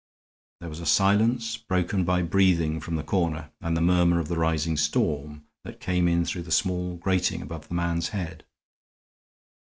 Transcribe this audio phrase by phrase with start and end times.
[0.61, 4.37] There was a silence broken by breathing from the corner and the murmur of the
[4.39, 8.43] rising storm, that came in through the small grating above the man's head.